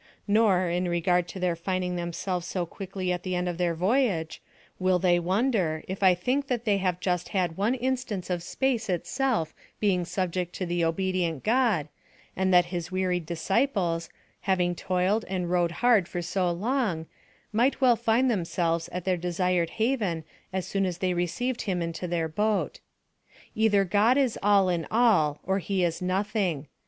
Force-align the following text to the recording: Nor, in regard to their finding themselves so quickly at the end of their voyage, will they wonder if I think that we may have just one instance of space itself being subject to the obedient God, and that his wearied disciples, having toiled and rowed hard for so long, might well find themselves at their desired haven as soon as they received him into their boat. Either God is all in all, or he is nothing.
Nor, 0.27 0.67
in 0.67 0.89
regard 0.89 1.27
to 1.27 1.39
their 1.39 1.55
finding 1.55 1.95
themselves 1.95 2.47
so 2.47 2.65
quickly 2.65 3.11
at 3.11 3.21
the 3.21 3.35
end 3.35 3.47
of 3.47 3.59
their 3.59 3.75
voyage, 3.75 4.41
will 4.79 4.97
they 4.97 5.19
wonder 5.19 5.83
if 5.87 6.01
I 6.01 6.15
think 6.15 6.47
that 6.47 6.65
we 6.65 6.71
may 6.71 6.77
have 6.79 6.99
just 6.99 7.29
one 7.35 7.75
instance 7.75 8.31
of 8.31 8.41
space 8.41 8.89
itself 8.89 9.53
being 9.79 10.03
subject 10.03 10.55
to 10.55 10.65
the 10.65 10.83
obedient 10.83 11.43
God, 11.43 11.87
and 12.35 12.51
that 12.51 12.65
his 12.73 12.91
wearied 12.91 13.27
disciples, 13.27 14.09
having 14.49 14.73
toiled 14.73 15.23
and 15.27 15.51
rowed 15.51 15.69
hard 15.85 16.07
for 16.07 16.23
so 16.23 16.49
long, 16.49 17.05
might 17.53 17.79
well 17.79 17.95
find 17.95 18.27
themselves 18.27 18.87
at 18.89 19.05
their 19.05 19.17
desired 19.17 19.69
haven 19.69 20.23
as 20.51 20.65
soon 20.65 20.87
as 20.87 20.97
they 20.97 21.13
received 21.13 21.61
him 21.61 21.79
into 21.79 22.07
their 22.07 22.27
boat. 22.27 22.79
Either 23.53 23.85
God 23.85 24.17
is 24.17 24.35
all 24.41 24.67
in 24.67 24.87
all, 24.89 25.39
or 25.43 25.59
he 25.59 25.83
is 25.83 26.01
nothing. 26.01 26.65